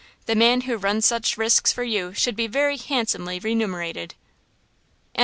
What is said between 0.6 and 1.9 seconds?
who runs such risks for